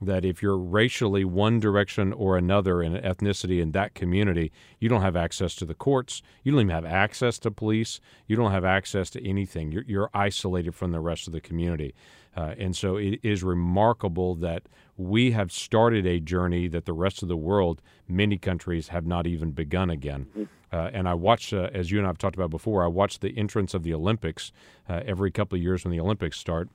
[0.01, 5.01] that if you're racially one direction or another in ethnicity in that community, you don't
[5.01, 6.21] have access to the courts.
[6.43, 8.01] You don't even have access to police.
[8.27, 9.71] You don't have access to anything.
[9.71, 11.93] You're, you're isolated from the rest of the community.
[12.35, 14.63] Uh, and so it is remarkable that
[14.97, 19.27] we have started a journey that the rest of the world, many countries, have not
[19.27, 20.27] even begun again.
[20.71, 23.19] Uh, and I watch, uh, as you and I have talked about before, I watch
[23.19, 24.51] the entrance of the Olympics
[24.89, 26.69] uh, every couple of years when the Olympics start.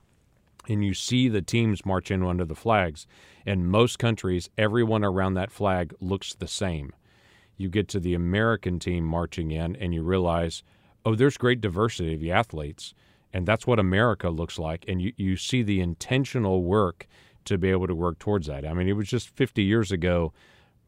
[0.69, 3.07] And you see the teams march in under the flags.
[3.45, 6.93] In most countries, everyone around that flag looks the same.
[7.57, 10.63] You get to the American team marching in, and you realize,
[11.05, 12.93] oh, there's great diversity of the athletes
[13.33, 14.85] and that's what America looks like.
[14.87, 17.07] And you, you see the intentional work
[17.45, 18.65] to be able to work towards that.
[18.65, 20.33] I mean, it was just 50 years ago,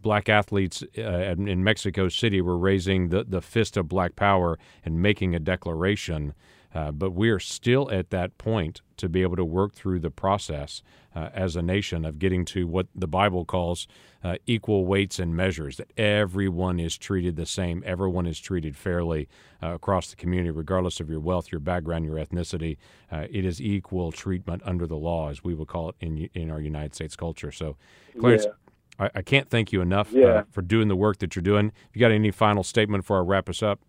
[0.02, 5.02] black athletes uh, in Mexico City were raising the, the fist of black power and
[5.02, 6.34] making a declaration.
[6.74, 10.12] Uh, but we are still at that point to be able to work through the
[10.12, 10.82] process
[11.16, 13.88] uh, as a nation of getting to what the Bible calls
[14.24, 19.28] uh, equal weights and measures, that everyone is treated the same, everyone is treated fairly
[19.62, 22.78] uh, across the community, regardless of your wealth, your background, your ethnicity.
[23.12, 26.50] Uh, it is equal treatment under the law, as we would call it in, in
[26.50, 27.52] our United States culture.
[27.52, 27.76] So,
[28.20, 29.06] Clarence, yeah.
[29.06, 30.44] I, I, can't thank you enough uh, yeah.
[30.52, 31.72] for doing the work that you're doing.
[31.94, 33.82] You got any final statement before I wrap us up?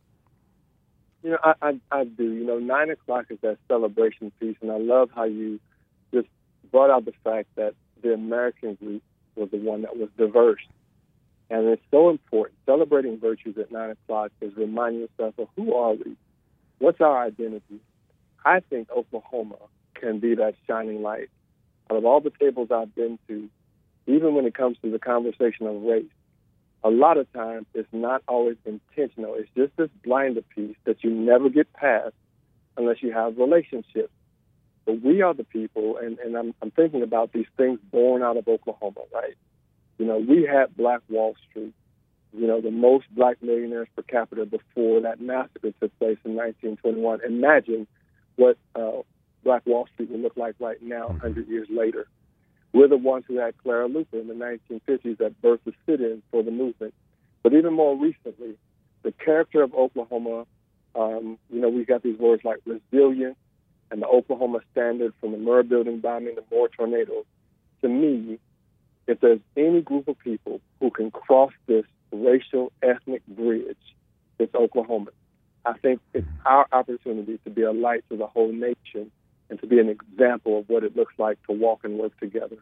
[1.23, 2.25] You know, I, I, I do.
[2.25, 5.61] You know, nine o'clock is that celebration piece, and I love how you
[6.13, 6.29] just
[6.71, 9.03] brought out the fact that the American group
[9.37, 10.63] was the one that was diverse.
[11.51, 12.59] And it's so important.
[12.67, 16.17] Celebrating virtues at nine o'clock is reminding yourself of who are we?
[16.79, 17.81] What's our identity?
[18.45, 19.57] I think Oklahoma
[19.95, 21.29] can be that shining light.
[21.91, 23.49] Out of all the tables I've been to,
[24.07, 26.05] even when it comes to the conversation of race,
[26.85, 29.35] a lot of times it's not always intentional.
[29.35, 32.15] It's just this blinder piece that you never get past
[32.77, 34.13] unless you have relationships.
[34.85, 38.37] But we are the people, and, and I'm, I'm thinking about these things born out
[38.37, 39.37] of Oklahoma, right?
[39.99, 41.75] You know, we had Black Wall Street,
[42.33, 47.21] you know, the most black millionaires per capita before that massacre took place in 1921.
[47.25, 47.87] Imagine
[48.35, 49.03] what uh,
[49.45, 52.09] Black Wall Street would look like right now, 100 years later.
[52.73, 56.43] We're the ones who had Clara Luper in the 1950s that birthed the sit-in for
[56.43, 56.95] the movement.
[57.43, 58.57] But even Moore recently,
[59.03, 60.47] the character of Oklahoma,
[60.95, 63.37] um, you know, we've got these words like resilient
[63.91, 67.27] and the Oklahoma standard from the Murrah building bombing to more tornadoes.
[67.83, 68.39] To me,
[69.07, 73.77] if there's any group of people who can cross this racial ethnic bridge,
[74.39, 75.11] it's Oklahoma.
[75.65, 79.11] I think it's our opportunity to be a light to the whole nation
[79.53, 82.57] and to be an example of what it looks like to walk and work together.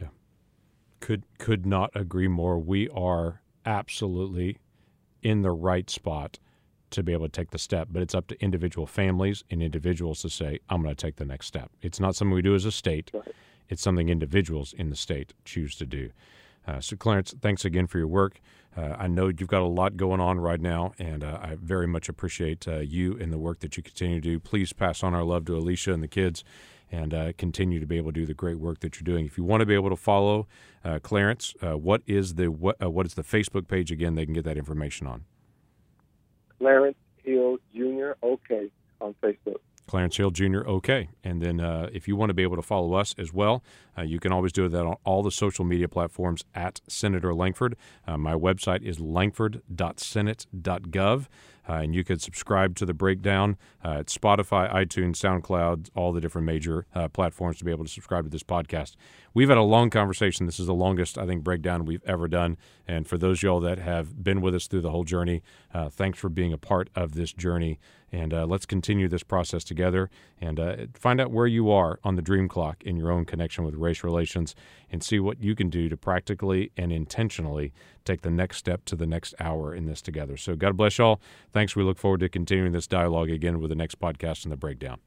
[0.00, 0.08] Yeah.
[1.00, 2.58] Could could not agree more.
[2.58, 4.56] We are absolutely
[5.22, 6.38] in the right spot
[6.88, 10.22] to be able to take the step, but it's up to individual families and individuals
[10.22, 11.70] to say, I'm going to take the next step.
[11.82, 13.10] It's not something we do as a state.
[13.12, 13.34] Right.
[13.68, 16.12] It's something individuals in the state choose to do.
[16.66, 18.40] Uh, so, Clarence, thanks again for your work.
[18.76, 21.86] Uh, I know you've got a lot going on right now, and uh, I very
[21.86, 24.40] much appreciate uh, you and the work that you continue to do.
[24.40, 26.42] Please pass on our love to Alicia and the kids,
[26.90, 29.26] and uh, continue to be able to do the great work that you're doing.
[29.26, 30.46] If you want to be able to follow
[30.84, 34.14] uh, Clarence, what is the what, what is the Facebook page again?
[34.14, 35.24] They can get that information on.
[36.58, 38.12] Clarence Hill Jr.
[38.22, 39.58] OK on Facebook.
[39.92, 40.66] Clarence Hill Jr.
[40.66, 41.10] OK.
[41.22, 43.62] And then uh, if you want to be able to follow us as well,
[43.98, 47.76] uh, you can always do that on all the social media platforms at Senator Lankford.
[48.06, 51.26] Uh, my website is lankford.senate.gov.
[51.68, 56.22] Uh, and you can subscribe to the breakdown uh, at Spotify, iTunes, SoundCloud, all the
[56.22, 58.96] different major uh, platforms to be able to subscribe to this podcast.
[59.34, 60.46] We've had a long conversation.
[60.46, 62.58] This is the longest, I think, breakdown we've ever done.
[62.86, 66.18] And for those y'all that have been with us through the whole journey, uh, thanks
[66.18, 67.78] for being a part of this journey.
[68.10, 72.16] And uh, let's continue this process together and uh, find out where you are on
[72.16, 74.54] the dream clock in your own connection with race relations
[74.90, 77.72] and see what you can do to practically and intentionally
[78.04, 80.36] take the next step to the next hour in this together.
[80.36, 81.22] So, God bless y'all.
[81.52, 81.74] Thanks.
[81.74, 84.98] We look forward to continuing this dialogue again with the next podcast in the breakdown.